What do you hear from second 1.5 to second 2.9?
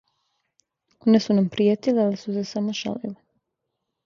пријетиле, али су се само